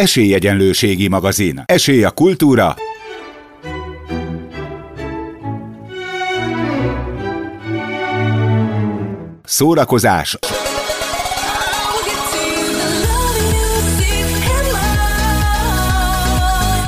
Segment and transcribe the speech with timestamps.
[0.00, 1.62] Esélyegyenlőségi magazin.
[1.64, 2.74] Esély a kultúra.
[9.44, 10.38] Szórakozás.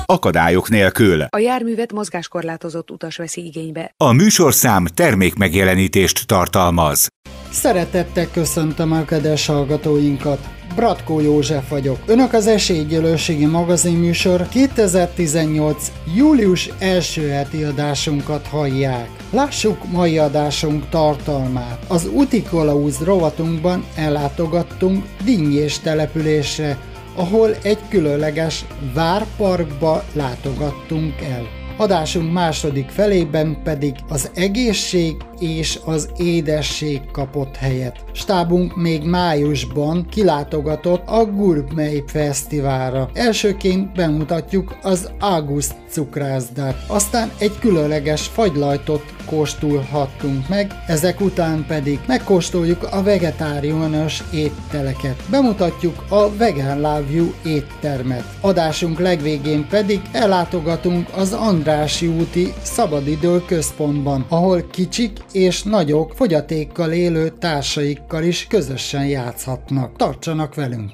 [0.07, 1.23] Akadályok nélkül.
[1.29, 3.95] A járművet mozgáskorlátozott utas veszi igénybe.
[3.97, 7.09] A műsorszám termékmegjelenítést tartalmaz.
[7.51, 10.61] Szeretettel köszöntöm a kedves hallgatóinkat!
[10.75, 11.99] Bratkó József vagyok.
[12.07, 15.93] Önök az Esélygyőlőségi magazin műsor 2018.
[16.17, 19.09] július első heti adásunkat hallják.
[19.31, 21.85] Lássuk mai adásunk tartalmát.
[21.89, 26.79] Az Utikolauz rovatunkban ellátogattunk Dinnyés településre,
[27.17, 28.65] ahol egy különleges
[28.95, 31.62] várparkba látogattunk el.
[31.77, 38.05] Adásunk második felében pedig az egészség és az édesség kapott helyet.
[38.13, 43.11] Stábunk még májusban kilátogatott a Gurmei Fesztiválra.
[43.13, 52.89] Elsőként bemutatjuk az August cukrászdát, aztán egy különleges fagylajtot kóstolhattunk meg, ezek után pedig megkóstoljuk
[52.91, 55.23] a vegetáriánus ételeket.
[55.31, 58.25] Bemutatjuk a Vegan Love You éttermet.
[58.41, 67.29] Adásunk legvégén pedig ellátogatunk az Andrási úti szabadidő központban, ahol kicsik és nagyok fogyatékkal élő
[67.29, 69.97] társaikkal is közösen játszhatnak.
[69.97, 70.91] Tartsanak velünk!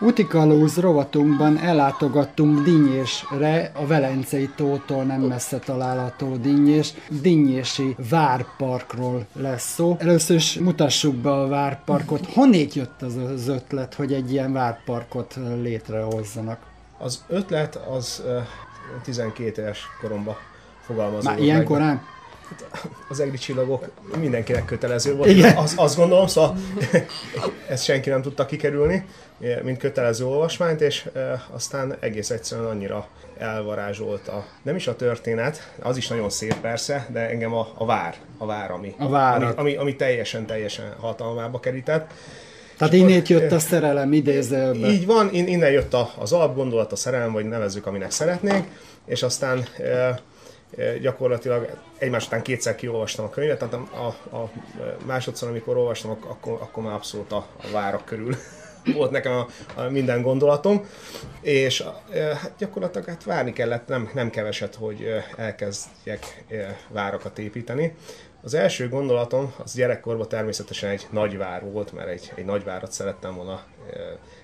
[0.00, 6.92] Utikalóz rovatunkban ellátogattunk Dinnyésre, a Velencei tótól nem messze található Dinnyés.
[7.22, 9.96] Dinnyési várparkról lesz szó.
[9.98, 12.26] Először is mutassuk be a várparkot.
[12.26, 16.58] Honnét jött az az ötlet, hogy egy ilyen várparkot létrehozzanak?
[16.98, 18.22] Az ötlet az
[19.04, 20.36] 12 éves koromban
[20.80, 22.02] fogalmazódott Már ilyen korán?
[23.08, 25.28] az egri csillagok mindenkinek kötelező volt.
[25.30, 25.56] Igen.
[25.56, 26.56] Az, azt gondolom, szóval
[27.68, 29.06] ezt senki nem tudta kikerülni,
[29.62, 31.08] mint kötelező olvasmányt, és
[31.50, 33.06] aztán egész egyszerűen annyira
[33.38, 37.84] elvarázsolt a, nem is a történet, az is nagyon szép persze, de engem a, a
[37.84, 39.42] vár, a vár, ami, a vár.
[39.42, 42.12] ami, ami, ami teljesen, teljesen hatalmába kerített.
[42.78, 44.88] Tehát innét jött a szerelem idézőbe.
[44.88, 48.66] Így van, innen jött az alapgondolat, a szerelem, vagy nevezzük, aminek szeretnénk,
[49.06, 50.20] és aztán e,
[51.00, 54.06] gyakorlatilag egymás után kétszer kiolvastam a könyvet, tehát a,
[54.36, 54.50] a, a
[55.06, 58.36] másodszor, amikor olvastam, akkor, akkor már abszolút a, a várak körül
[58.96, 60.86] volt nekem a, a minden gondolatom,
[61.40, 65.06] és hát gyakorlatilag hát várni kellett nem, nem keveset, hogy
[65.36, 66.44] elkezdjek
[66.88, 67.94] várakat építeni.
[68.48, 73.64] Az első gondolatom az gyerekkorban természetesen egy nagyvár volt, mert egy, egy nagyvárat szerettem volna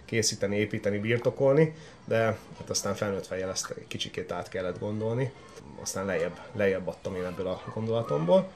[0.04, 2.22] készíteni, építeni, birtokolni, de
[2.58, 5.32] hát aztán felnőtt fejjel ezt egy kicsikét át kellett gondolni
[5.80, 8.50] aztán lejjebb, lejjebb adtam én ebből a gondolatomból,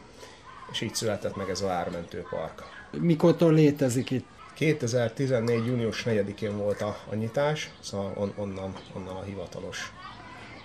[0.72, 2.62] és így született meg ez a ármentő park.
[2.90, 4.26] Mikortól létezik itt?
[4.54, 5.66] 2014.
[5.66, 9.92] június 4-én volt a, a nyitás, szóval on, onnan, onnan a hivatalos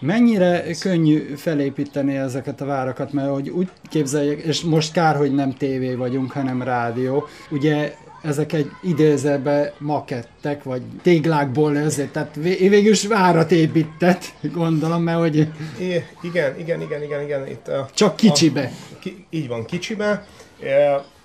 [0.05, 5.53] Mennyire könnyű felépíteni ezeket a várakat, mert hogy úgy képzeljek, és most kár, hogy nem
[5.53, 7.27] tévé vagyunk, hanem rádió.
[7.51, 15.19] Ugye ezek egy idézőbe makettek, vagy téglákból ezért, tehát végül is várat épített, gondolom, mert
[15.19, 15.35] hogy...
[15.79, 17.47] I- igen, igen, igen, igen, igen.
[17.47, 18.71] Itt a, Csak kicsibe.
[18.93, 20.25] A, ki, így van, kicsibe.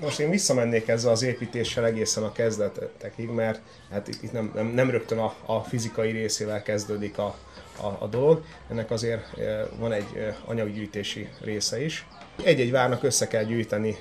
[0.00, 3.60] Most én visszamennék ezzel az építéssel egészen a kezdetekig, mert
[3.90, 7.36] hát itt, itt nem, nem, nem rögtön a, a fizikai részével kezdődik a,
[7.80, 8.44] a, a dolog.
[8.70, 9.22] Ennek azért
[9.78, 12.06] van egy anyaggyűjtési része is.
[12.44, 13.96] Egy-egy várnak össze kell gyűjteni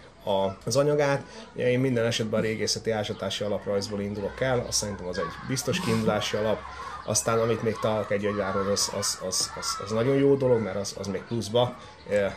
[0.64, 1.24] az anyagát.
[1.56, 6.38] Én minden esetben a régészeti ásatási alaprajzból indulok el, azt szerintem az egy biztos kiindulási
[6.38, 6.60] alap.
[7.06, 10.76] Aztán amit még találok egy agyváron, az, az, az, az, az, nagyon jó dolog, mert
[10.76, 11.78] az, az még pluszba,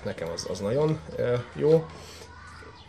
[0.04, 1.00] nekem az, az nagyon
[1.54, 1.84] jó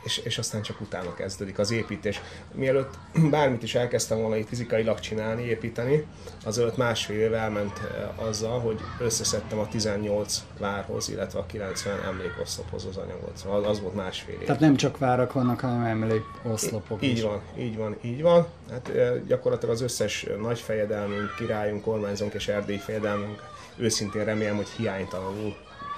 [0.03, 2.21] és, és aztán csak utána kezdődik az építés.
[2.53, 2.93] Mielőtt
[3.31, 6.05] bármit is elkezdtem volna itt fizikailag csinálni, építeni,
[6.45, 12.85] azelőtt másfél év elment eh, azzal, hogy összeszedtem a 18 várhoz, illetve a 90 emlékoszlophoz
[12.85, 13.37] az anyagot.
[13.37, 14.45] Szóval az volt másfél év.
[14.45, 17.21] Tehát nem csak várak vannak, hanem emlékoszlopok Így is.
[17.21, 18.47] van, így van, így van.
[18.69, 24.69] Hát eh, gyakorlatilag az összes nagy fejedelmünk, királyunk, kormányzónk és erdélyi fejedelmünk őszintén remélem, hogy
[24.69, 25.55] hiánytalanul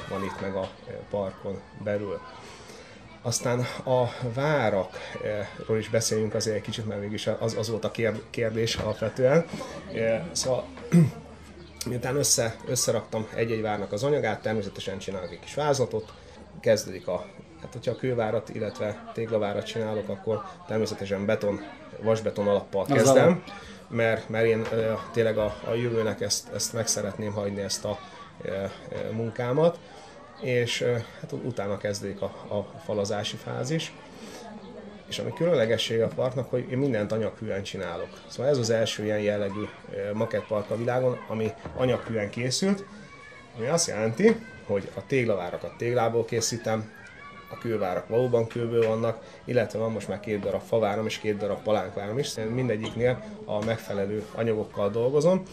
[0.10, 2.20] van itt meg a eh, parkon belül.
[3.26, 4.04] Aztán a
[4.34, 7.92] várakról is beszéljünk azért egy kicsit, mert mégis az, az volt a
[8.30, 9.46] kérdés alapvetően.
[10.32, 10.66] Szóval
[11.90, 16.14] miután össze, összeraktam egy-egy várnak az anyagát, természetesen csinálok egy kis vázlatot,
[16.60, 17.26] kezdődik a,
[17.62, 21.62] hát hogyha a kővárat, illetve téglavárat csinálok, akkor természetesen beton,
[22.02, 23.44] vasbeton alappal kezdem,
[23.88, 24.68] mert, mert én
[25.12, 28.00] tényleg a, a jövőnek ezt, ezt meg szeretném hagyni, ezt a
[29.12, 29.80] munkámat
[30.42, 30.82] és
[31.22, 33.94] hát utána kezdődik a, a falazási fázis.
[35.08, 38.10] És ami különlegessége a parknak, hogy én mindent anyaghűen csinálok.
[38.28, 39.64] Szóval ez az első ilyen jellegű
[40.14, 42.86] makettpark a világon, ami anyaghűen készült,
[43.58, 44.36] ami azt jelenti,
[44.66, 46.92] hogy a téglavárakat téglából készítem,
[47.50, 51.64] a kővárak valóban kőből vannak, illetve van most már két darab faváram és két darab
[51.64, 52.34] palánkváram is.
[52.54, 55.44] Mindegyiknél a megfelelő anyagokkal dolgozom,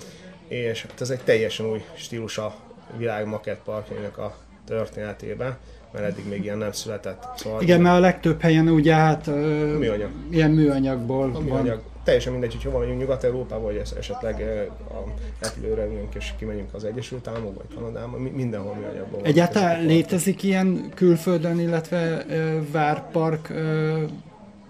[0.49, 2.55] és hát ez egy teljesen új stílus a
[2.97, 4.37] világ makettparkjainak a
[4.71, 5.57] történetében
[5.93, 7.25] mert eddig még ilyen nem született.
[7.37, 10.11] Szóval Igen, mert a legtöbb helyen ugye hát műanyag.
[10.31, 11.67] ilyen műanyagból a műanyag.
[11.67, 11.89] van.
[12.05, 14.41] Teljesen mindegy, hogy hova vagyunk Nyugat-Európában, vagy esetleg
[14.91, 19.21] a repülőre ülünk és kimegyünk az Egyesült Államokba, vagy Kanadába, mindenhol műanyagból.
[19.23, 22.25] Egyáltalán létezik ilyen külföldön, illetve
[22.73, 23.53] várpark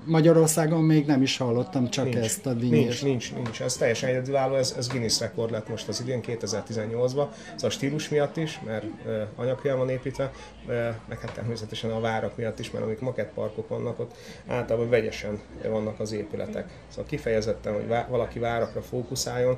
[0.04, 2.72] Magyarországon még nem is hallottam csak nincs, ezt a díjat.
[2.72, 3.62] Nincs, nincs, nincs.
[3.62, 7.26] Ez teljesen egyedülálló, ez, ez Guinness rekord lett most az idén, 2018-ban.
[7.54, 10.32] Ez a stílus miatt is, mert uh, anyagkően van építve,
[10.66, 10.74] uh,
[11.08, 14.14] meg hát természetesen a várak miatt is, mert amik makettparkok vannak ott,
[14.46, 16.68] általában vegyesen vannak az épületek.
[16.88, 19.56] Szóval kifejezetten, hogy vá- valaki várakra fókuszáljon,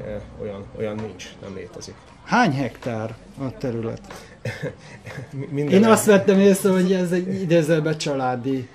[0.00, 1.94] uh, olyan, olyan nincs, nem létezik.
[2.24, 4.00] Hány hektár a terület?
[5.70, 8.68] Én azt vettem észre, hogy ez egy idézőben családi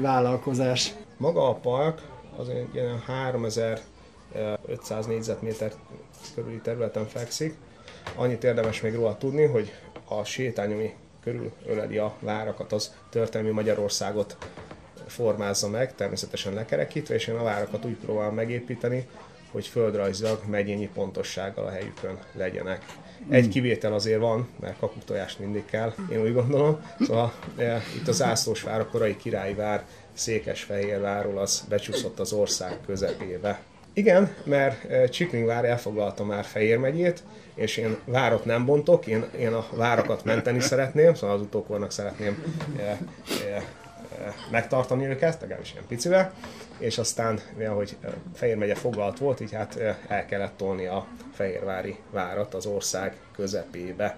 [0.00, 0.94] vállalkozás.
[1.16, 2.00] Maga a park
[2.36, 5.72] az ilyen 3500 négyzetméter
[6.34, 7.54] körüli területen fekszik.
[8.16, 9.72] Annyit érdemes még róla tudni, hogy
[10.08, 14.36] a sétány, ami körül öleli a várakat, az történelmi Magyarországot
[15.06, 19.08] formázza meg, természetesen lekerekítve, és én a várakat úgy próbálom megépíteni,
[19.50, 22.84] hogy földrajzilag megyényi pontossággal a helyükön legyenek.
[23.28, 26.80] Egy kivétel azért van, mert kakutojást mindig kell, én úgy gondolom.
[27.00, 32.76] Szóval e, itt az Ászlós vár, a korai királyi vár, Székesfehérvárról az becsúszott az ország
[32.86, 33.60] közepébe.
[33.92, 37.22] Igen, mert e, Csiklingvár elfoglalta már Fehér megyét,
[37.54, 42.44] és én várat nem bontok, én, én a várakat menteni szeretném, szóval az utókornak szeretném
[42.78, 42.98] e,
[43.54, 43.64] e,
[44.50, 46.32] megtartani őket, legalábbis ilyen picivel
[46.80, 47.96] és aztán, mivel hogy
[48.34, 49.76] Fehér megye foglalt volt, így hát
[50.08, 54.16] el kellett tolni a Fehérvári várat az ország közepébe.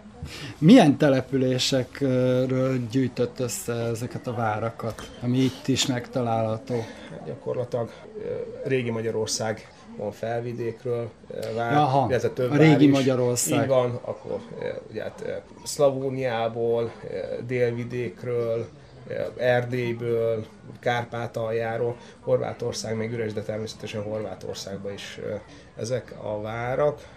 [0.59, 6.85] Milyen településekről gyűjtött össze ezeket a várakat, ami itt is megtalálható?
[7.27, 7.91] Gyakorlatilag
[8.65, 11.11] régi Magyarország van felvidékről,
[11.57, 12.91] vár, Aha, illetve több a régi is.
[12.91, 13.63] Magyarország.
[13.63, 14.39] Így van, akkor
[14.91, 16.93] ugye hát Szlavóniából,
[17.47, 18.69] délvidékről,
[19.37, 20.47] Erdélyből,
[20.81, 25.21] Kárpátaljáról, Horvátország még üres, de természetesen Horvátországban is
[25.77, 27.09] ezek a várak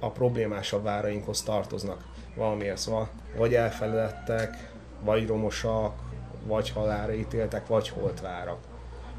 [0.00, 2.04] a problémásabb várainkhoz tartoznak.
[2.34, 5.94] Valamiért, szóval vagy elfeledettek, vagy romosak,
[6.46, 8.58] vagy halálra ítéltek, vagy holtvárak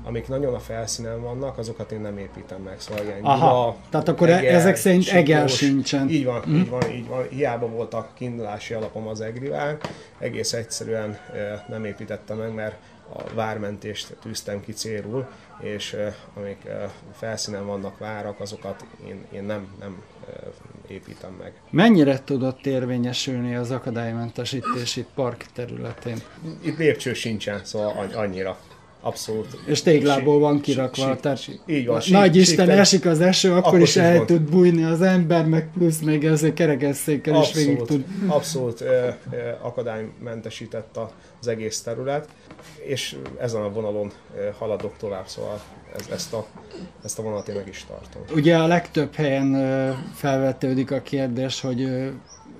[0.03, 2.80] amik nagyon a felszínen vannak, azokat én nem építem meg.
[2.80, 6.09] Szóval ilyen Aha, gyula, tehát akkor e- eger, ezek szerint siklós, egel sincsen.
[6.09, 6.56] Így van, mm.
[6.56, 7.27] így van, így van.
[7.30, 9.77] Hiába volt a kiindulási alapom az egrivel,
[10.19, 11.18] egész egyszerűen
[11.68, 12.75] nem építettem meg, mert
[13.13, 15.27] a vármentést tűztem ki célul,
[15.59, 15.95] és
[16.33, 16.68] amik
[17.13, 20.01] felszínen vannak várak, azokat én, én nem, nem
[20.88, 21.54] építem meg.
[21.69, 26.21] Mennyire tudott érvényesülni az akadálymentesítési park területén?
[26.62, 28.57] Itt lépcső sincsen, szóval annyira.
[29.01, 29.57] Abszolút.
[29.65, 33.21] És téglából van kirakva, si, tehát si, így van, si, nagy Isten sík, esik az
[33.21, 34.25] eső, akkor, akkor is el van.
[34.25, 38.06] tud bújni az ember, meg plusz még ezért kerekesszékkel is végig tud.
[38.27, 41.00] Abszolút ö, ö, akadálymentesített
[41.39, 42.27] az egész terület,
[42.86, 45.62] és ezen a vonalon ö, haladok tovább, szóval
[45.95, 46.45] ez, ezt, a,
[47.04, 48.38] ezt a vonalat én meg is tartom.
[48.38, 49.56] Ugye a legtöbb helyen
[50.13, 51.80] felvetődik a kérdés, hogy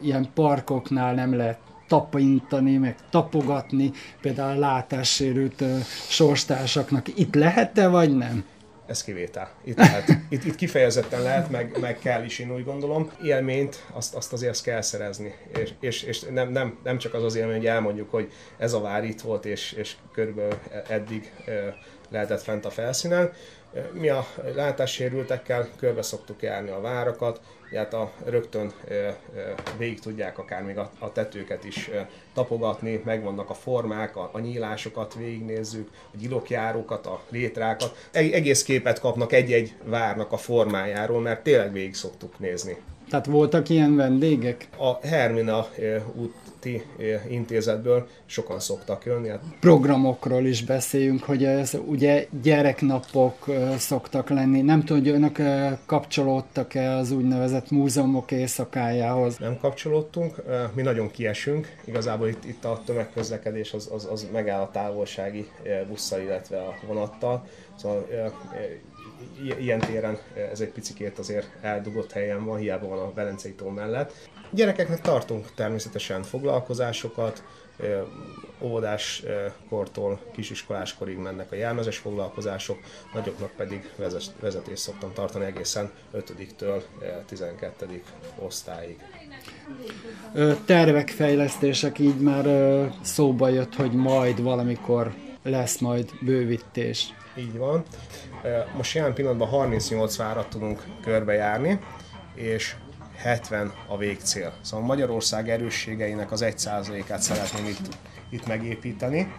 [0.01, 1.58] ilyen parkoknál nem lehet
[1.91, 5.63] tapintani, meg tapogatni, például a látássérült
[6.10, 7.07] sorstársaknak.
[7.19, 8.45] Itt lehet-e, vagy nem?
[8.88, 9.51] ez kivétel.
[9.63, 13.12] Itt, lehet, itt, itt kifejezetten lehet, meg, meg kell is, én úgy gondolom.
[13.24, 15.36] Élményt azt, azt azért azt kell szerezni.
[15.60, 18.81] És, és, és nem, nem, nem, csak az az élmény, hogy elmondjuk, hogy ez a
[18.81, 21.31] vár itt volt, és, és körülbelül eddig
[22.12, 23.32] lehetett fent a felszínen.
[23.91, 24.25] Mi a
[24.56, 27.41] látássérültekkel körbe szoktuk járni a várakat,
[27.75, 28.72] hát a, rögtön
[29.77, 31.89] végig tudják akár még a, a tetőket is
[32.34, 38.08] tapogatni, megvannak a formák, a, a nyílásokat végignézzük, a gyilokjárókat, a létrákat.
[38.12, 42.77] Egész képet kapnak egy-egy várnak a formájáról, mert tényleg végig szoktuk nézni.
[43.10, 44.68] Tehát voltak ilyen vendégek?
[44.77, 45.68] A Hermina
[46.15, 46.84] út ti
[47.30, 49.30] intézetből sokan szoktak jönni.
[49.30, 49.44] Hát...
[49.60, 53.46] Programokról is beszéljünk, hogy ez ugye gyereknapok
[53.77, 54.62] szoktak lenni.
[54.62, 55.39] Nem tudom, hogy önök
[55.86, 59.38] kapcsolódtak-e az úgynevezett múzeumok éjszakájához?
[59.38, 60.36] Nem kapcsolódtunk,
[60.74, 61.75] mi nagyon kiesünk.
[61.86, 65.48] Igazából itt, itt a tömegközlekedés az, az, az megáll a távolsági
[65.88, 67.46] busszal, illetve a vonattal.
[67.75, 68.08] Szóval
[69.60, 70.18] ilyen téren
[70.51, 74.13] ez egy picikét azért eldugott helyen van, hiába van a Velencei tó mellett.
[74.51, 77.43] Gyerekeknek tartunk természetesen foglalkozásokat,
[78.62, 79.24] óvodás
[79.70, 82.77] kortól kisiskoláskorig mennek a jelmezes foglalkozások,
[83.13, 83.89] nagyoknak pedig
[84.39, 86.81] vezetést szoktam tartani egészen 5-től
[87.25, 88.03] 12.
[88.39, 88.98] osztályig.
[90.65, 92.46] Tervek, fejlesztések így már
[93.01, 97.13] szóba jött, hogy majd valamikor lesz majd bővítés.
[97.38, 97.84] Így van.
[98.75, 101.79] Most jelen pillanatban 38 várat tudunk körbejárni,
[102.36, 102.75] és
[103.22, 104.54] 70 a végcél.
[104.62, 107.98] Szóval Magyarország erősségeinek az 1%-át szeretném itt,
[108.30, 109.34] itt megépíteni.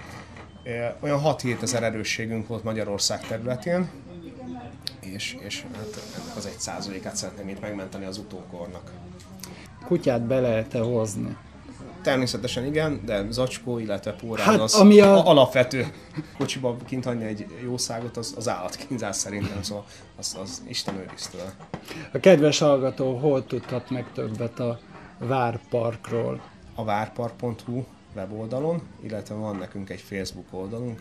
[1.01, 3.91] Olyan 6-7 ezer erősségünk volt Magyarország területén,
[5.01, 8.91] és, és hát ennek az 1%-át szeretném itt megmenteni az utókornak.
[9.85, 11.37] Kutyát be lehet-e hozni?
[12.03, 15.27] Természetesen igen, de zacskó, illetve pórán hát, az ami a...
[15.27, 15.87] alapvető.
[16.39, 19.85] Kocsiba kint hagyni egy jószágot, az, az állatkínzás szerintem, szóval
[20.17, 21.51] az, az Isten őriztől.
[22.13, 24.79] A kedves hallgató hol tudhat meg többet a
[25.19, 26.41] Várparkról?
[26.75, 31.01] A várpark.hu weboldalon, illetve van nekünk egy Facebook oldalunk,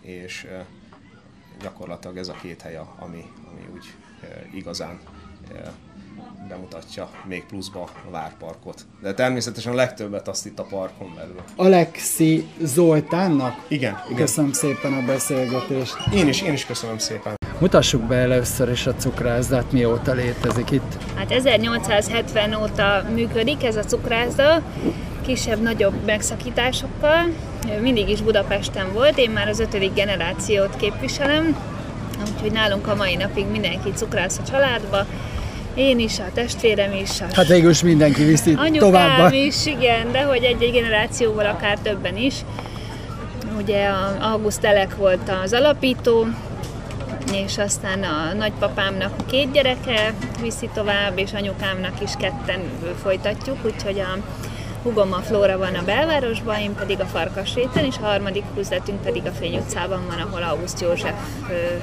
[0.00, 0.46] és
[1.60, 3.84] gyakorlatilag ez a két hely, ami, ami úgy
[4.54, 5.00] igazán
[6.48, 8.86] bemutatja még pluszba a várparkot.
[9.02, 11.40] De természetesen a legtöbbet azt itt a parkon belül.
[11.56, 13.64] Alexi Zoltánnak?
[13.68, 14.16] Igen, igen.
[14.16, 15.96] Köszönöm szépen a beszélgetést.
[16.14, 17.34] Én is, én is köszönöm szépen.
[17.58, 20.96] Mutassuk be először is a cukrászdát, mióta létezik itt.
[21.14, 24.62] Hát 1870 óta működik ez a cukrászda,
[25.26, 27.26] kisebb-nagyobb megszakításokkal.
[27.80, 31.56] Mindig is Budapesten volt, én már az ötödik generációt képviselem,
[32.34, 35.06] úgyhogy nálunk a mai napig mindenki cukrász a családba,
[35.74, 37.20] én is, a testvérem is.
[37.20, 39.32] A hát végül is mindenki viszi tovább.
[39.32, 42.34] is, igen, de hogy egy-egy generációval akár többen is.
[43.56, 46.26] Ugye a August Elek volt az alapító,
[47.32, 52.60] és aztán a nagypapámnak két gyereke viszi tovább, és anyukámnak is ketten
[53.02, 54.18] folytatjuk, úgyhogy a
[54.82, 59.22] hugom a Flóra van a belvárosban, én pedig a Farkasréten, és a harmadik üzletünk pedig
[59.26, 61.14] a Fény utcában van, ahol August József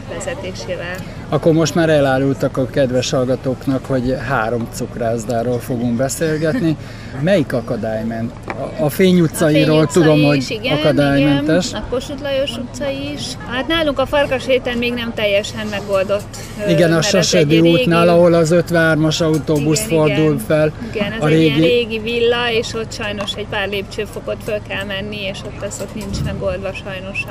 [0.09, 0.95] vezetésével.
[1.33, 6.77] Akkor most már elárultak a kedves hallgatóknak, hogy három cukrászdáról fogunk beszélgetni.
[7.21, 8.31] Melyik akadályment?
[8.79, 11.69] A Fény utcairól Fény tudom, hogy igen, akadálymentes.
[11.69, 13.21] Igen, a Kossuth Lajos utca is.
[13.47, 16.37] Hát nálunk a Farkasréten még nem teljesen megoldott.
[16.67, 18.17] Igen, a Sasedi útnál, régi...
[18.17, 20.37] ahol az 53-as autóbusz igen, fordul igen.
[20.37, 20.71] fel.
[20.93, 21.45] Igen, ez a egy régi...
[21.45, 25.77] ilyen régi villa, és ott sajnos egy pár lépcsőfokot föl kell menni, és ott ez
[25.81, 27.25] ott nincs megoldva sajnos.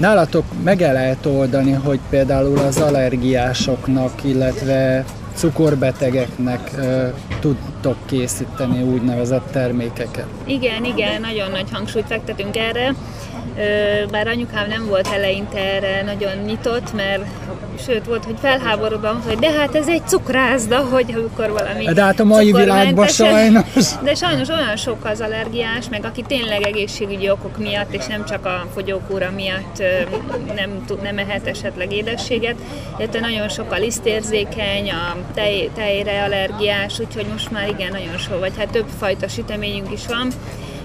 [0.00, 5.04] Nálatok meg el lehet oldani, hogy például az allergiásoknak, illetve
[5.34, 7.08] cukorbetegeknek uh,
[7.40, 10.26] tudtok készíteni úgynevezett termékeket.
[10.44, 12.94] Igen, igen, nagyon nagy hangsúlyt fektetünk erre.
[14.10, 17.22] Bár anyukám nem volt eleinte erre nagyon nyitott, mert
[17.86, 22.20] sőt volt, hogy felháborodva, hogy de hát ez egy cukrászda, hogy amikor valami De hát
[22.20, 23.64] a mai világban sajnos.
[24.02, 28.46] De sajnos olyan sok az allergiás, meg aki tényleg egészségügyi okok miatt, és nem csak
[28.46, 29.82] a fogyókúra miatt
[30.54, 32.56] nem, nem ehet esetleg édességet,
[32.98, 38.38] illetve nagyon sok a lisztérzékeny, a tej, tejre allergiás, úgyhogy most már igen, nagyon sok,
[38.38, 40.28] vagy hát több fajta süteményünk is van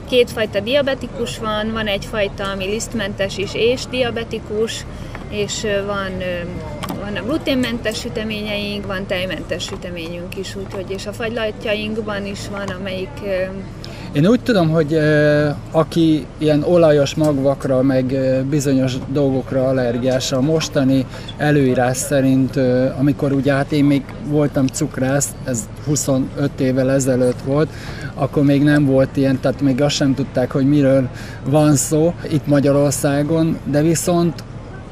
[0.10, 4.86] kétfajta diabetikus van, van egyfajta, ami lisztmentes is és diabetikus,
[5.30, 6.12] és van,
[7.00, 13.20] van a gluténmentes süteményeink, van tejmentes süteményünk is, úgyhogy, és a fagylatjainkban is van, amelyik
[14.16, 15.00] én úgy tudom, hogy
[15.72, 18.16] aki ilyen olajos magvakra, meg
[18.50, 21.06] bizonyos dolgokra allergiás, a mostani
[21.38, 22.60] előírás szerint,
[23.00, 27.70] amikor ugye hát én még voltam cukrász, ez 25 évvel ezelőtt volt,
[28.14, 31.10] akkor még nem volt ilyen, tehát még azt sem tudták, hogy miről
[31.50, 34.44] van szó itt Magyarországon, de viszont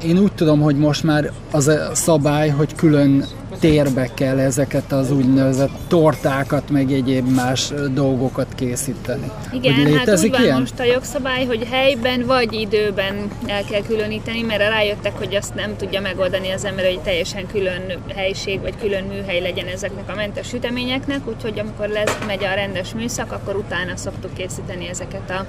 [0.04, 3.24] én úgy tudom, hogy most már az a szabály, hogy külön
[3.64, 9.30] térbe kell ezeket az úgynevezett tortákat, meg egyéb más dolgokat készíteni.
[9.52, 10.58] Igen, hogy hát úgy van ilyen?
[10.58, 15.76] most a jogszabály, hogy helyben vagy időben el kell különíteni, mert rájöttek, hogy azt nem
[15.76, 17.82] tudja megoldani az ember, hogy teljesen külön
[18.14, 22.94] helység vagy külön műhely legyen ezeknek a mentes süteményeknek, úgyhogy amikor lesz, megy a rendes
[22.94, 25.46] műszak, akkor utána szoktuk készíteni ezeket a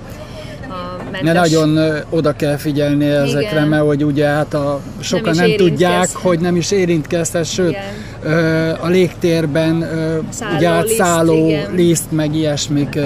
[0.69, 1.21] a mentes...
[1.21, 1.79] Ne nagyon
[2.09, 3.67] oda kell figyelni ezekre, Igen.
[3.67, 8.75] mert hogy ugye hát a, sokan nem, nem tudják, hogy nem is érintkezhet, sőt Igen.
[8.81, 9.89] a légtérben
[10.29, 12.99] szálló ugye átszálló liszt, liszt, meg ilyesmik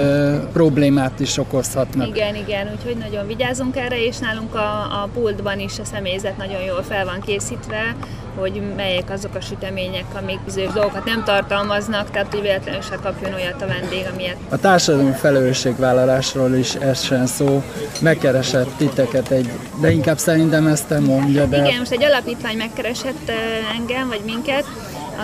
[0.52, 2.08] problémát is okozhatnak.
[2.08, 6.62] Igen, igen, úgyhogy nagyon vigyázunk erre, és nálunk a, a pultban is a személyzet nagyon
[6.62, 7.94] jól fel van készítve,
[8.40, 13.34] hogy melyek azok a sütemények, amik bizonyos dolgokat nem tartalmaznak, tehát hogy véletlenül se kapjon
[13.34, 14.36] olyat a vendég, amilyet.
[14.48, 17.62] A társadalmi felelősségvállalásról is essen szó,
[18.00, 21.56] megkeresett titeket egy, de inkább szerintem ezt te mondja, de...
[21.56, 23.30] Igen, most egy alapítvány megkeresett
[23.78, 24.64] engem, vagy minket,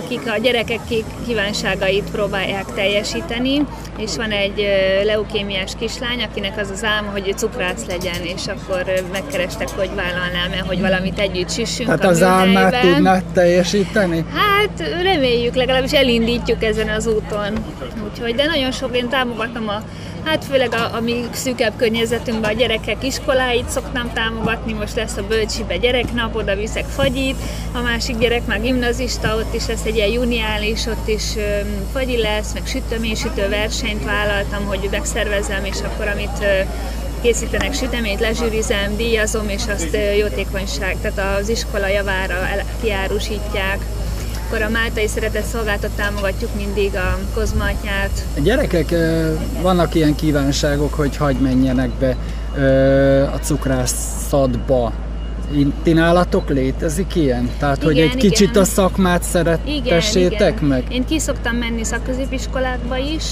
[0.05, 0.81] akik a gyerekek
[1.27, 3.67] kívánságait próbálják teljesíteni,
[3.99, 4.67] és van egy
[5.05, 10.81] leukémiás kislány, akinek az az álma, hogy cukrász legyen, és akkor megkerestek, hogy vállalnám-e, hogy
[10.81, 14.25] valamit együtt süssünk Hát az álmát tudnak teljesíteni?
[14.35, 17.53] Hát reméljük, legalábbis elindítjuk ezen az úton.
[18.11, 19.83] Úgyhogy, de nagyon sok én támogatom a
[20.27, 25.27] Hát főleg a, a mi szűkebb környezetünkben a gyerekek iskoláit szoktam támogatni, most lesz a
[25.27, 27.37] bölcsibe gyereknap, oda viszek fagyit,
[27.73, 32.17] a másik gyerek már gimnazista, ott is lesz egy ilyen juniális, ott is um, fagyi
[32.17, 36.69] lesz, meg süteménysütő versenyt vállaltam, hogy megszervezem, és akkor amit uh,
[37.23, 42.49] készítenek süteményt, lezsűrizem, díjazom, és azt jótékonyság, tehát az iskola javára
[42.83, 43.79] kiárusítják
[44.47, 48.11] akkor a Máltai Szeretett Szolgáltat támogatjuk mindig a kozmatnyát.
[48.37, 48.95] A gyerekek,
[49.63, 52.17] vannak ilyen kívánságok, hogy hagy menjenek be
[53.33, 54.93] a cukrászatba.
[55.83, 57.51] Ti nálatok létezik ilyen?
[57.59, 58.19] Tehát, igen, hogy egy igen.
[58.19, 60.85] kicsit a szakmát szerettessétek igen, meg?
[60.89, 63.25] Én ki szoktam menni szakközépiskolákba is,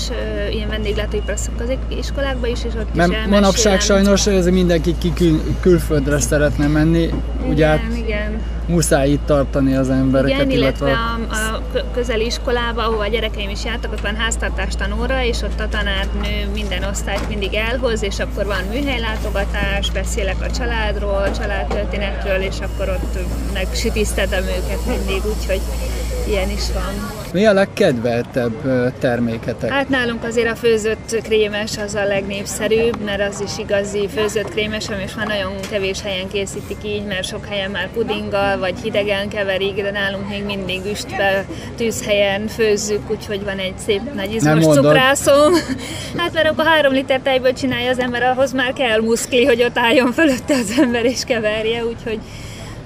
[0.50, 6.21] ilyen vendéglátóipar szakközépiskolákba is, és ott Mert is manapság sajnos ez mindenki ki kül- külföldre
[6.21, 7.02] szeretne menni.
[7.02, 10.38] Igen, ugye hát igen muszáj itt tartani az embereket.
[10.38, 11.62] Igen, illetve a, a
[11.94, 16.50] közeli iskolába, ahova a gyerekeim is jártak, ott van háztartás tanóra, és ott a tanárnő
[16.52, 23.18] minden osztályt mindig elhoz, és akkor van műhelylátogatás, beszélek a családról, családtörténetről, és akkor ott
[23.52, 25.61] megsütisztetem őket mindig, úgyhogy
[26.28, 27.23] ilyen is van.
[27.33, 28.54] Mi a legkedveltebb
[28.99, 29.71] terméketek?
[29.71, 34.88] Hát nálunk azért a főzött krémes az a legnépszerűbb, mert az is igazi főzött krémes,
[34.88, 39.28] ami most már nagyon kevés helyen készítik így, mert sok helyen már pudinggal vagy hidegen
[39.28, 41.45] keverik, de nálunk még mindig üstbe,
[41.76, 45.52] tűzhelyen főzzük, úgyhogy van egy szép nagy izmos cukrászom.
[46.16, 49.78] Hát mert akkor három liter tejből csinálja az ember, ahhoz már kell muszkli, hogy ott
[49.78, 52.19] álljon fölötte az ember és keverje, úgyhogy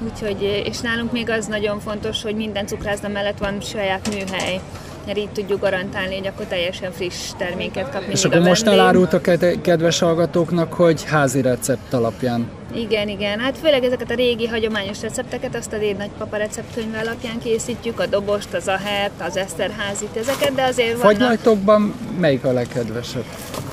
[0.04, 4.60] Úgyhogy, és nálunk még az nagyon fontos, hogy minden cukrászda mellett van saját műhely
[5.08, 9.20] mert így tudjuk garantálni, hogy akkor teljesen friss terméket kap És akkor most elárult a
[9.62, 12.50] kedves hallgatóknak, hogy házi recept alapján.
[12.74, 13.38] Igen, igen.
[13.38, 18.06] Hát főleg ezeket a régi hagyományos recepteket, azt a Déd nagypapa receptkönyve alapján készítjük, a
[18.06, 21.12] dobost, az ahert, az eszterházit, ezeket, de azért vannak...
[21.12, 23.24] Fagylaltokban melyik a legkedvesebb?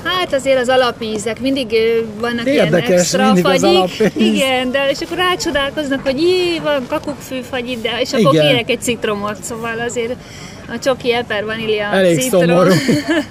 [0.04, 1.76] Hát azért az alapízek, mindig
[2.20, 4.12] vannak Érdekes, ilyen extra fagyik.
[4.16, 8.46] Igen, de és akkor rácsodálkoznak, hogy jé, van kakukkfű fagy de és akkor Igen.
[8.46, 10.14] kérek egy citromot, szóval azért
[10.68, 12.46] a csoki eper vanília Elég citrom.
[12.46, 12.70] szomorú.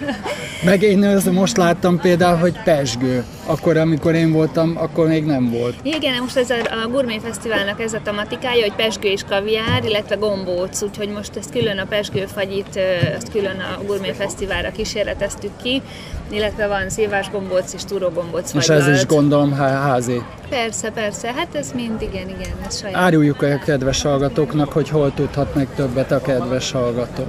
[0.64, 3.24] Meg én most láttam például, hogy pesgő.
[3.46, 5.76] Akkor, amikor én voltam, akkor még nem volt.
[5.84, 10.16] Igen, most ez a, a Gourmet Fesztiválnak ez a tematikája, hogy pesgő és kaviár, illetve
[10.16, 12.76] gombóc, úgyhogy most ezt külön a pesgőfagyit,
[13.16, 15.82] ezt külön a Gourmet Fesztiválra kísérleteztük ki,
[16.30, 20.22] illetve van szilvás gombóc és túrógombóc És ez is gondolom házi.
[20.50, 22.96] Persze, persze, hát ez mind igen, igen, ez saját.
[22.96, 27.24] Áruljuk a kedves hallgatóknak, hogy hol tudhatnak többet a kedves hallgató.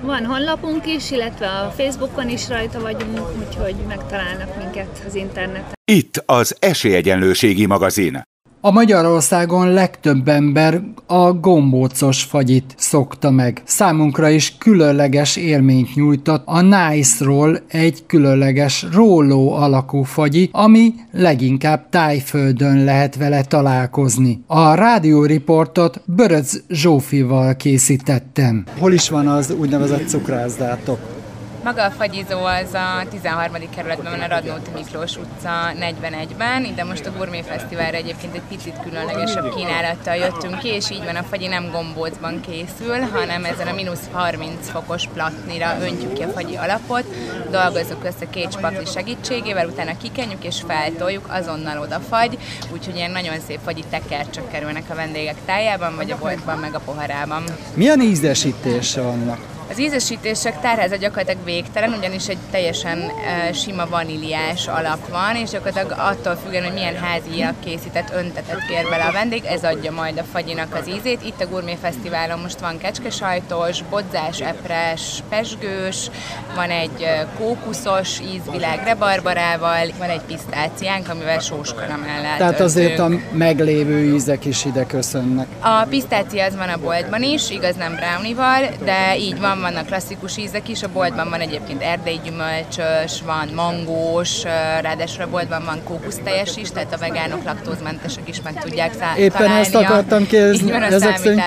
[0.00, 5.72] Van honlapunk is, illetve a Facebookon is rajta vagyunk, úgyhogy megtalálnak minket az interneten.
[5.84, 8.22] Itt az Esélyegyenlőségi magazin.
[8.66, 13.62] A Magyarországon legtöbb ember a gombócos fagyit szokta meg.
[13.64, 22.84] Számunkra is különleges élményt nyújtott a Nice-ról egy különleges róló alakú fagyi, ami leginkább tájföldön
[22.84, 24.42] lehet vele találkozni.
[24.46, 28.64] A rádióriportot Böröc Zsófival készítettem.
[28.78, 31.23] Hol is van az úgynevezett cukrászdátok?
[31.64, 33.54] Maga a fagyizó az a 13.
[33.76, 38.80] kerületben van a Radnóti Miklós utca 41-ben, ide most a Gourmet Fesztiválra egyébként egy picit
[38.82, 43.74] különlegesebb kínálattal jöttünk ki, és így van a fagyi nem gombócban készül, hanem ezen a
[43.74, 47.04] mínusz 30 fokos platnira öntjük ki a fagyi alapot,
[47.50, 52.38] dolgozzuk össze két spakli segítségével, utána kikenjük és feltoljuk, azonnal oda fagy,
[52.72, 56.80] úgyhogy ilyen nagyon szép fagyi tekercsök kerülnek a vendégek tájában, vagy a boltban, meg a
[56.84, 57.44] poharában.
[57.74, 59.53] Milyen ízesítése vannak?
[59.74, 65.98] Az ízesítések tárháza gyakorlatilag végtelen, ugyanis egy teljesen uh, sima vaníliás alap van, és gyakorlatilag
[65.98, 70.24] attól függően, hogy milyen háziak készített öntetet kér bele a vendég, ez adja majd a
[70.32, 71.22] fagyinak az ízét.
[71.24, 76.10] Itt a Gourmet Fesztiválon most van kecskesajtos, bodzás, epres, pesgős,
[76.54, 77.06] van egy
[77.38, 84.64] kókuszos ízvilág rebarbarával, van egy pisztáciánk, amivel sós karamellát Tehát azért a meglévő ízek is
[84.64, 85.46] ide köszönnek.
[85.60, 90.36] A pisztácia az van a boltban is, igaz nem brownival, de így van, vannak klasszikus
[90.36, 94.42] ízek is, a boltban van egyébként erdei gyümölcsös, van mangós,
[94.80, 99.50] ráadásul a boltban van kókusztejes is, tehát a vegánok laktózmentesek is meg tudják szá- Éppen
[99.50, 101.42] ezt akartam kérdezni, ezek szerint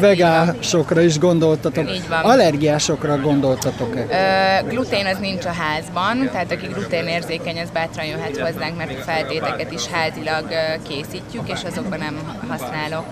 [0.00, 1.90] vegásokra is gondoltatok.
[1.90, 2.20] Így van.
[2.22, 4.06] Allergiásokra gondoltatok-e?
[4.64, 9.02] Ö, glutén az nincs a házban, tehát aki gluténérzékeny, az bátran jöhet hozzánk, mert a
[9.02, 10.46] feltéteket is házilag
[10.88, 13.06] készítjük, és azokban nem használok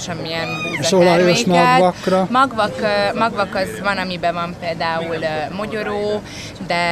[0.00, 1.46] semmilyen búzaterméket.
[1.46, 2.26] magvakra?
[2.30, 2.74] Magvak,
[3.14, 5.16] magvak az van, amiben van például
[5.56, 6.22] mogyoró,
[6.66, 6.84] de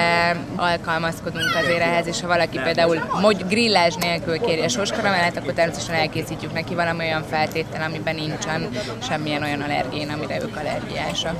[0.56, 5.94] alkalmazkodunk azért ehhez, és ha valaki például mogy, grillás nélkül kéri a soskaramellet, akkor természetesen
[5.94, 8.68] elkészítjük neki valami olyan feltétel, amiben nincsen
[9.08, 11.36] semmilyen olyan allergén, amire ők allergiásak.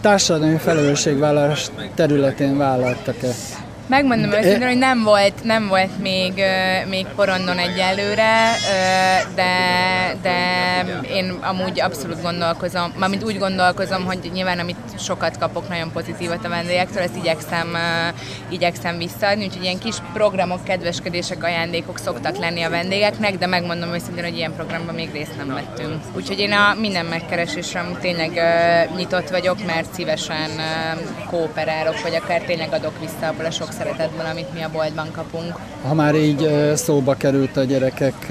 [0.00, 3.28] Társadalmi felelősségvállalás területén vállaltak-e
[3.90, 6.32] Megmondom őszintén, hogy nem volt, nem volt még,
[6.88, 8.50] még porondon egyelőre,
[9.34, 9.52] de,
[10.22, 10.36] de
[11.12, 16.48] én amúgy abszolút gondolkozom, mármint úgy gondolkozom, hogy nyilván amit sokat kapok nagyon pozitívat a
[16.48, 17.76] vendégektől, ezt igyekszem,
[18.48, 24.24] igyekszem visszaadni, úgyhogy ilyen kis programok, kedveskedések, ajándékok szoktak lenni a vendégeknek, de megmondom őszintén,
[24.24, 26.02] hogy ilyen programban még részt nem vettünk.
[26.16, 28.40] Úgyhogy én a minden megkeresésre tényleg
[28.96, 30.50] nyitott vagyok, mert szívesen
[31.30, 35.54] kooperálok, vagy akár tényleg adok vissza abból a sok szeretetből, amit mi a boltban kapunk.
[35.86, 38.26] Ha már így szóba került a gyerekek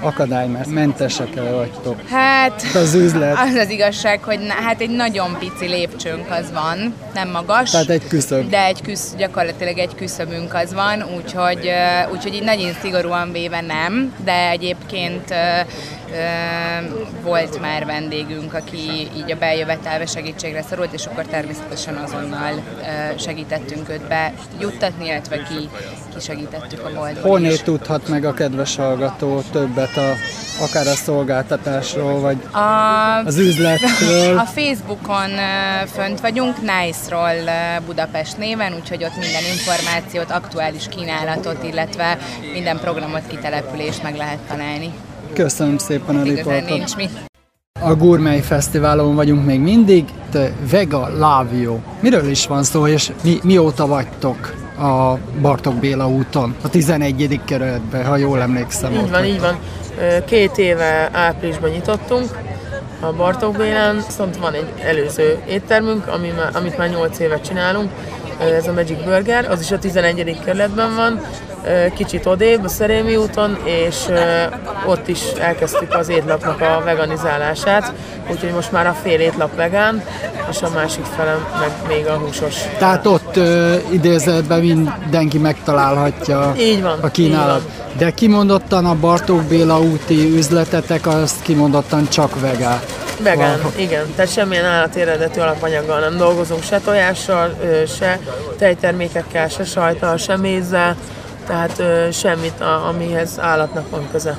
[0.00, 2.08] akadálymentesek el vagytok?
[2.08, 3.38] Hát az üzlet.
[3.38, 7.70] Az az igazság, hogy na, hát egy nagyon pici lépcsőnk az van, nem magas.
[7.70, 8.48] Tehát egy küszöb.
[8.48, 11.70] De egy küsz, gyakorlatilag egy küszöbünk az van, úgyhogy,
[12.12, 15.34] úgyhogy így nagyon szigorúan véve nem, de egyébként
[17.22, 22.62] volt már vendégünk, aki így a bejövetelve segítségre szorult, és akkor természetesen azonnal
[23.18, 25.68] segítettünk őt be juttatni, illetve ki,
[26.14, 30.14] ki segítettük a boltban Honnét tudhat meg a kedves hallgató többet a,
[30.62, 34.38] akár a szolgáltatásról, vagy a, az üzletről?
[34.38, 35.30] A Facebookon
[35.86, 37.50] fönt vagyunk, Nice-ról
[37.86, 42.18] Budapest néven, úgyhogy ott minden információt, aktuális kínálatot, illetve
[42.52, 44.92] minden programot, kitelepülést meg lehet találni.
[45.34, 46.96] Köszönöm szépen a riportot.
[47.82, 51.78] A Gourmet Fesztiválon vagyunk még mindig, te Vega Lavio.
[52.00, 57.40] Miről is van szó, és mi, mióta vagytok a Bartok Béla úton, a 11.
[57.44, 58.92] kerületben, ha jól emlékszem.
[58.92, 59.58] Így van, így van.
[60.24, 62.38] Két éve áprilisban nyitottunk
[63.00, 66.06] a Bartók Bélán, viszont van egy előző éttermünk,
[66.52, 67.90] amit már 8 éve csinálunk,
[68.40, 70.38] ez a Magic Burger, az is a 11.
[70.44, 71.20] kerületben van,
[71.94, 73.96] kicsit odébb, a Szerémi úton, és
[74.86, 77.92] ott is elkezdtük az étlapnak a veganizálását,
[78.30, 80.02] úgyhogy most már a fél étlap vegán,
[80.50, 82.54] és a másik felem meg még a húsos.
[82.78, 87.60] Tehát ott ö, idézetben mindenki megtalálhatja így van, a kínálat.
[87.60, 87.98] Így van.
[87.98, 92.80] De kimondottan a Bartók Béla úti üzletetek, azt kimondottan csak vegán.
[93.22, 93.72] Vegán, Van.
[93.76, 94.04] igen.
[94.14, 97.56] Tehát semmilyen állati eredetű alapanyaggal nem dolgozunk, se tojással,
[97.98, 98.18] se
[98.58, 100.96] tejtermékekkel, se sajtal, se mézzel,
[101.46, 104.36] tehát ö, semmit, a, amihez állatnak van köze.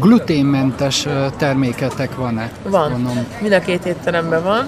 [0.00, 2.50] Gluténmentes terméketek van-e?
[2.62, 2.90] Van.
[2.90, 3.26] Mondom.
[3.40, 4.66] Mind a két étteremben van.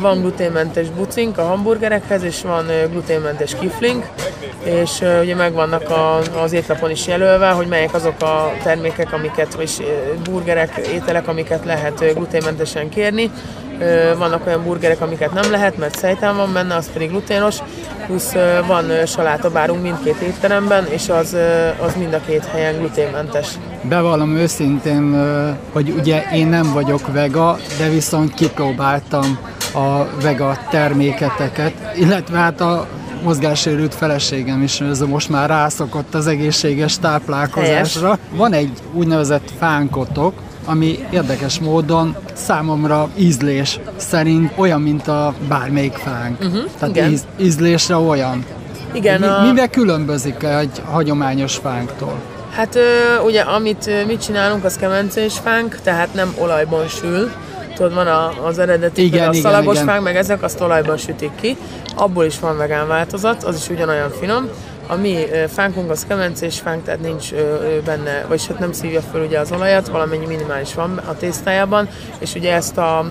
[0.00, 4.04] Van gluténmentes bucink a hamburgerekhez, és van gluténmentes kifling,
[4.62, 9.70] és ugye megvannak a, az étlapon is jelölve, hogy melyek azok a termékek, amiket, vagy
[10.22, 13.30] burgerek, ételek, amiket lehet gluténmentesen kérni.
[14.16, 17.56] Vannak olyan burgerek, amiket nem lehet, mert szejtán van benne, az pedig gluténos,
[18.08, 18.32] plusz
[18.66, 21.36] van salátabárunk mindkét étteremben, és az,
[21.80, 23.48] az mind a két helyen gluténmentes.
[23.82, 25.16] Bevallom őszintén,
[25.72, 29.38] hogy ugye én nem vagyok vega, de viszont kipróbáltam
[29.74, 32.86] a vega terméketeket, illetve hát a
[33.22, 38.06] mozgássérült feleségem is ez most már rászokott az egészséges táplálkozásra.
[38.06, 38.18] Helyes.
[38.36, 40.32] Van egy úgynevezett fánkotok,
[40.68, 46.40] ami érdekes módon számomra ízlés szerint olyan, mint a bármelyik fánk.
[46.40, 47.10] Uh-huh, Tehát igen.
[47.10, 48.44] íz, ízlésre olyan.
[48.92, 49.42] Igen, Mi, a...
[49.42, 52.14] Mivel különbözik egy hagyományos fánktól?
[52.50, 52.78] Hát
[53.24, 57.30] ugye amit mit csinálunk, az kemencés fánk, tehát nem olajban sül.
[57.74, 59.86] Tudod, van a, az eredeti, igen, a igen, szalagos igen.
[59.86, 61.56] fánk, meg ezek azt olajban sütik ki.
[61.96, 64.48] Abból is van vegán változat, az is ugyanolyan finom.
[64.90, 67.30] A mi fánkunk az kemencés fánk, tehát nincs
[67.84, 72.34] benne, vagyis hát nem szívja föl ugye az olajat, valamennyi minimális van a tésztájában, és
[72.34, 73.10] ugye ezt a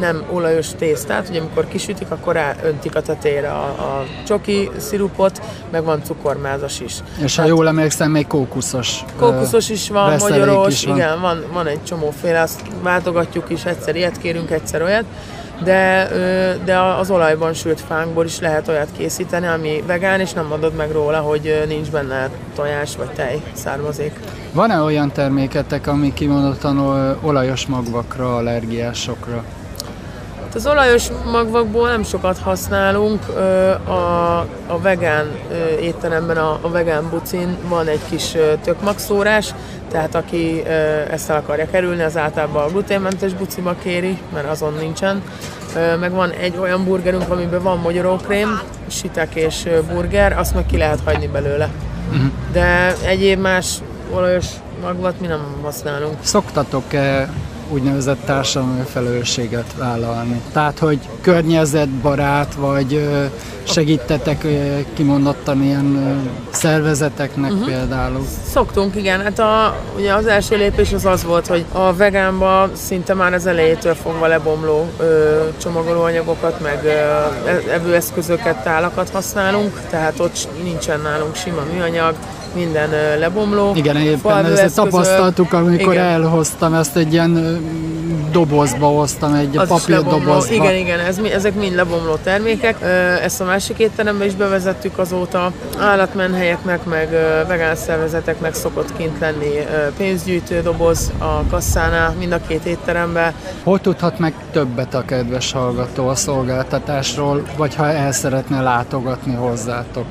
[0.00, 5.84] nem olajos tésztát, ugye amikor kisütik, akkor öntik a tetejére a, a csoki szirupot, meg
[5.84, 6.94] van cukormázas is.
[7.22, 9.04] És Tehát, ha jól emlékszem, még kókuszos.
[9.18, 10.96] Kókuszos is van, magyaros, is van.
[10.96, 15.04] igen, van, van egy csomóféle, azt váltogatjuk is, egyszer ilyet kérünk, egyszer olyat
[15.64, 16.08] de,
[16.64, 20.90] de az olajban sült fánkból is lehet olyat készíteni, ami vegán, és nem adod meg
[20.90, 24.12] róla, hogy nincs benne tojás vagy tej származék.
[24.52, 26.78] Van-e olyan terméketek, ami kimondottan
[27.22, 29.44] olajos magvakra, allergiásokra?
[30.56, 33.28] Az olajos magvakból nem sokat használunk.
[33.86, 35.26] A, a vegán
[35.80, 39.54] étteremben, a, a vegán bucin van egy kis tökmagszórás,
[39.90, 40.62] tehát aki
[41.10, 45.22] ezt el akarja kerülni, az általában a gluténmentes buciba kéri, mert azon nincsen.
[46.00, 51.00] Meg van egy olyan burgerünk, amiben van magyarókrém, sitek és burger, azt meg ki lehet
[51.04, 51.68] hagyni belőle.
[52.10, 52.30] Uh-huh.
[52.52, 53.74] De egyéb más
[54.14, 54.46] olajos
[54.82, 56.16] magvat mi nem használunk.
[56.20, 57.28] Szoktatok-e
[57.70, 60.40] úgynevezett társadalmi felelősséget vállalni.
[60.52, 63.08] Tehát, hogy környezetbarát, vagy
[63.62, 64.46] segítetek
[64.94, 67.66] kimondottan ilyen szervezeteknek uh-huh.
[67.66, 68.26] például?
[68.50, 69.20] Szoktunk, igen.
[69.20, 73.46] Hát a, ugye az első lépés az az volt, hogy a vegánba szinte már az
[73.46, 81.34] elejétől fogva lebomló ö, csomagolóanyagokat, meg ö, e, evőeszközöket, tálakat használunk, tehát ott nincsen nálunk
[81.34, 82.14] sima műanyag,
[82.56, 83.72] minden lebomló.
[83.74, 86.04] Igen, éppen ezt tapasztaltuk, amikor igen.
[86.04, 87.60] elhoztam ezt egy ilyen
[88.30, 90.54] dobozba hoztam, egy Az papírdobozba.
[90.54, 92.82] Igen, igen, ez, ezek mind lebomló termékek.
[93.22, 95.52] Ezt a másik étterembe is bevezettük azóta.
[95.78, 97.08] Állatmenhelyeknek, meg
[97.46, 99.66] vegán szervezeteknek szokott kint lenni
[99.96, 103.34] pénzgyűjtő doboz a kasszánál, mind a két étterembe.
[103.62, 110.06] Hol tudhat meg többet a kedves hallgató a szolgáltatásról, vagy ha el szeretne látogatni hozzátok?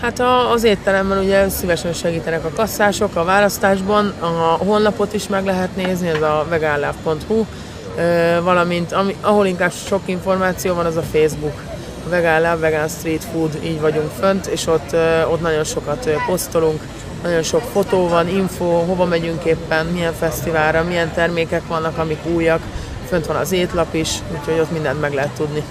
[0.00, 5.44] Hát a, az étteremben ugye szívesen segítenek a kasszások a választásban, a honlapot is meg
[5.44, 7.44] lehet nézni, ez a vegánláv.hu,
[8.42, 11.62] valamint ami, ahol inkább sok információ van, az a Facebook.
[12.06, 14.96] A Vegán Lab, Vegán Street Food, így vagyunk fönt, és ott,
[15.30, 16.80] ott nagyon sokat posztolunk,
[17.22, 22.60] nagyon sok fotó van, info, hova megyünk éppen, milyen fesztiválra, milyen termékek vannak, amik újak,
[23.08, 25.62] fönt van az étlap is, úgyhogy ott mindent meg lehet tudni.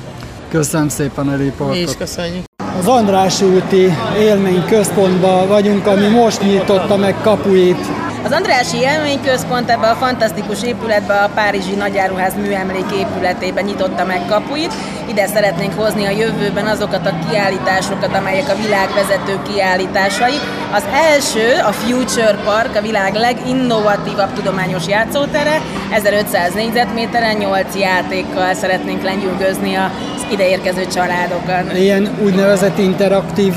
[0.50, 1.76] Köszönöm szépen a riportot.
[1.76, 2.55] Mi is köszönjük.
[2.80, 7.86] Az András úti élmény központban vagyunk, ami most nyitotta meg kapuit.
[8.24, 14.74] Az Andrási Élményközpont ebbe a fantasztikus épületbe, a Párizsi Nagyáruház műemlék épületében nyitotta meg kapuit.
[15.10, 20.38] Ide szeretnénk hozni a jövőben azokat a kiállításokat, amelyek a világ vezető kiállításai.
[20.74, 25.62] Az első a Future Park, a világ leginnovatívabb tudományos játszótere.
[25.92, 31.78] 1500 négyzetméteren 8 játékkal szeretnénk lenyűgözni az ideérkező családokat.
[31.78, 33.54] Ilyen úgynevezett interaktív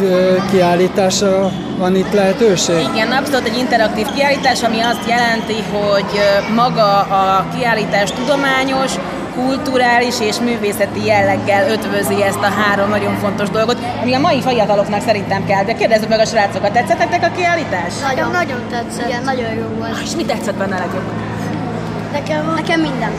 [0.51, 2.79] kiállítása van itt lehetőség?
[2.95, 6.21] Igen, abszolút egy interaktív kiállítás, ami azt jelenti, hogy
[6.55, 8.93] maga a kiállítás tudományos,
[9.44, 15.01] kulturális és művészeti jelleggel ötvözi ezt a három nagyon fontos dolgot, ami a mai fiataloknak
[15.01, 15.64] szerintem kell.
[15.64, 17.92] De kérdezzük meg a srácokat, tetszettek a kiállítás?
[18.03, 19.09] Nagyon, nagyon tetszett.
[19.09, 20.01] Igen, nagyon jó volt.
[20.03, 21.09] És mi tetszett benne legjobb?
[22.12, 23.11] Nekem, nekem minden.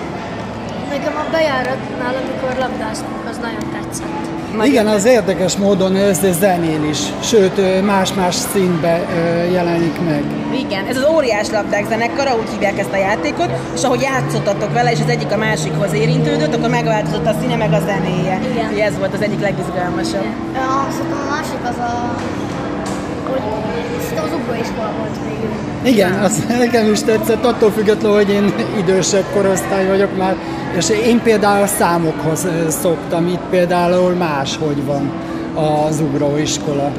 [0.90, 4.39] Nekem a bejáratnál, amikor labdáztunk, az nagyon tetszett.
[4.64, 9.06] Igen, az érdekes módon ez zenél is, sőt más-más színbe
[9.52, 10.24] jelenik meg.
[10.66, 14.92] Igen, ez az óriás labdák zenekara, úgy hívják ezt a játékot, és ahogy játszottatok vele,
[14.92, 18.40] és az egyik a másikhoz érintődött, akkor megváltozott a színe meg a zenéje.
[18.52, 18.70] Igen.
[18.74, 20.26] Ugye ez volt az egyik legizgalmasabb.
[20.54, 22.16] Ja, a másik az a
[23.30, 23.42] hogy
[24.18, 25.94] az ugróiskola volt végül.
[25.94, 30.36] Igen, az nekem is tetszett, attól függetlenül, hogy én idősebb korosztály vagyok már,
[30.78, 35.12] és én például a számokhoz szoktam, itt például máshogy van
[35.56, 36.92] az ugróiskola.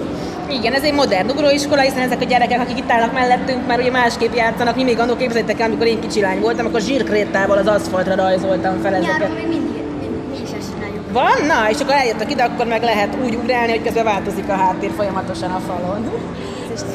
[0.51, 3.91] Igen, ez egy modern ugróiskola, hiszen ezek a gyerekek, akik itt állnak mellettünk, már ugye
[3.91, 4.77] másképp játszanak.
[4.77, 8.81] Mi még annól képzeljétek el, amikor én kicsi lány voltam, akkor zsírkrétával az aszfaltra rajzoltam
[8.83, 9.19] fel ezeket.
[9.19, 9.83] Nyáron még mindig,
[10.31, 11.13] mi is ezt csináljuk.
[11.13, 11.47] Van?
[11.47, 14.91] Na, és akkor eljöttek ide, akkor meg lehet úgy ugrálni, hogy közben változik a háttér
[14.97, 16.11] folyamatosan a falon.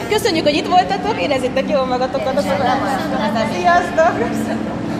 [0.09, 2.41] Köszönjük, hogy itt voltatok, érezzétek jól magatokat a
[3.53, 4.13] Sziasztok!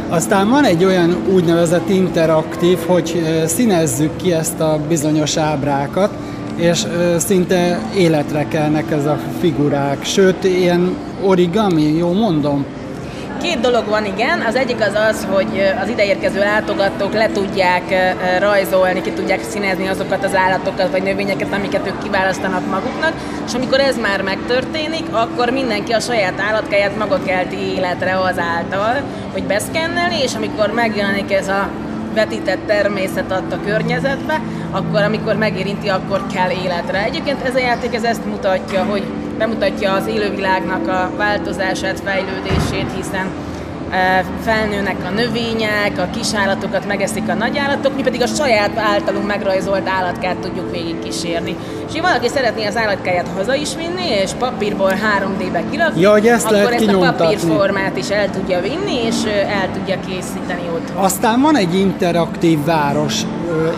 [0.10, 6.10] Aztán van egy olyan úgynevezett interaktív, hogy színezzük ki ezt a bizonyos ábrákat,
[6.56, 6.86] és
[7.18, 12.66] szinte életre kelnek ez a figurák, sőt, ilyen origami, jó mondom?
[13.46, 14.42] Két dolog van, igen.
[14.42, 17.84] Az egyik az az, hogy az ideérkező látogatók le tudják
[18.40, 23.14] rajzolni, ki tudják színezni azokat az állatokat vagy növényeket, amiket ők kiválasztanak maguknak,
[23.48, 29.44] és amikor ez már megtörténik, akkor mindenki a saját állatkáját maga kelti életre azáltal, hogy
[29.44, 31.70] beszkenneli, és amikor megjelenik ez a
[32.14, 37.04] vetített természet adta környezetbe, akkor amikor megérinti, akkor kell életre.
[37.04, 39.04] Egyébként ez a játék ez ezt mutatja, hogy
[39.38, 43.26] bemutatja az élővilágnak a változását, fejlődését, hiszen
[44.44, 50.38] felnőnek a növények, a kisállatokat megeszik a nagyállatok, mi pedig a saját általunk megrajzolt állatkát
[50.38, 51.56] tudjuk végig kísérni.
[51.88, 56.28] És ha valaki szeretné az állatkáját haza is vinni, és papírból 3D-be kirakni, ja, hogy
[56.28, 59.16] ezt akkor ezt a papírformát is el tudja vinni, és
[59.48, 60.90] el tudja készíteni ott.
[60.96, 63.22] Aztán van egy interaktív város,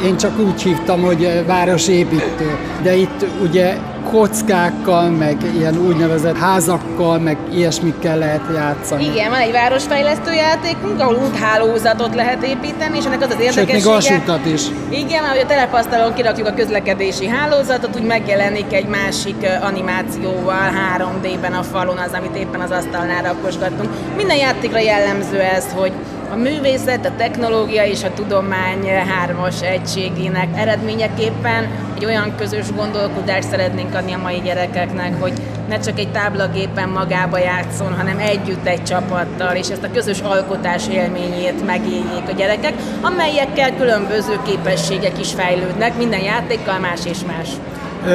[0.05, 3.77] én csak úgy hívtam, hogy városépítő, de itt ugye
[4.11, 9.05] kockákkal, meg ilyen úgynevezett házakkal, meg ilyesmikkel lehet játszani.
[9.05, 13.99] Igen, van egy városfejlesztő játékunk, ahol úthálózatot lehet építeni, és ennek az az érdekessége...
[13.99, 14.61] Sőt, még is.
[14.89, 21.63] Igen, ahogy a telepasztalon kirakjuk a közlekedési hálózatot, úgy megjelenik egy másik animációval 3D-ben a
[21.63, 23.89] falon az, amit éppen az asztalnál rakosgatunk.
[24.15, 25.91] Minden játékra jellemző ez, hogy
[26.31, 33.95] a művészet, a technológia és a tudomány hármas egységének eredményeképpen egy olyan közös gondolkodást szeretnénk
[33.95, 35.33] adni a mai gyerekeknek, hogy
[35.69, 40.87] ne csak egy táblagépen magába játszon, hanem együtt egy csapattal, és ezt a közös alkotás
[40.87, 47.49] élményét megéljék a gyerekek, amelyekkel különböző képességek is fejlődnek, minden játékkal más és más.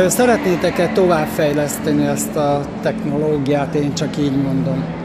[0.06, 5.01] Szeretnétek-e továbbfejleszteni ezt a technológiát, én csak így mondom?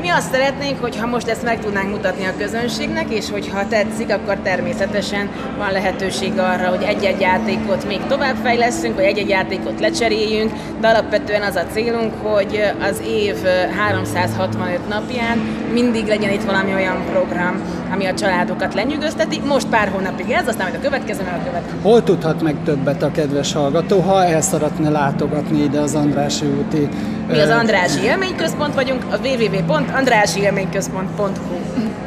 [0.00, 4.12] Mi azt szeretnénk, hogy ha most ezt meg tudnánk mutatni a közönségnek, és hogyha tetszik,
[4.12, 10.88] akkor természetesen van lehetőség arra, hogy egy-egy játékot még továbbfejleszünk, vagy egy-egy játékot lecseréljünk, de
[10.88, 13.36] alapvetően az a célunk, hogy az év
[13.76, 15.38] 365 napján
[15.72, 17.60] mindig legyen itt valami olyan program,
[17.92, 19.40] ami a családokat lenyűgözteti.
[19.46, 21.76] Most pár hónapig ez, aztán majd a következő, a következő.
[21.82, 26.88] Hol tudhat meg többet a kedves hallgató, ha el szeretne látogatni ide az Andrási úti?
[27.28, 29.16] Mi az Andrási Élményközpont vagyunk, a
[29.66, 31.56] www.andrásiélményközpont.hu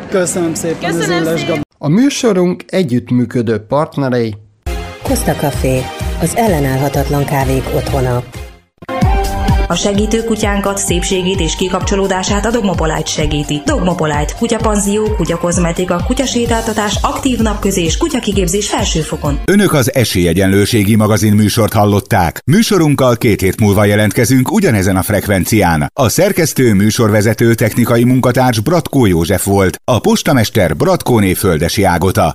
[0.09, 1.65] Köszönöm szépen Köszönöm az szépen.
[1.77, 4.35] A műsorunk együttműködő partnerei
[5.03, 5.81] Costa Café,
[6.21, 8.23] az ellenállhatatlan kávék otthona.
[9.71, 13.61] A segítő kutyánkat, szépségét és kikapcsolódását a Dogmopolite segíti.
[13.65, 19.39] Dogmopolite, kutyapanzió, kutyakozmetika, kutyasétáltatás, aktív napközés, kutyakigépzés felsőfokon.
[19.45, 22.41] Önök az Esélyegyenlőségi magazin műsort hallották.
[22.45, 25.91] Műsorunkkal két hét múlva jelentkezünk ugyanezen a frekvencián.
[25.93, 32.27] A szerkesztő műsorvezető technikai munkatárs Bratkó József volt, a postamester Bratkóné Földesi Ágota.